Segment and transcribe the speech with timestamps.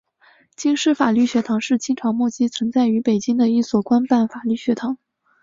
[0.55, 4.97] 京师法律学堂是清朝末期存在于北京的一所官办法律学堂。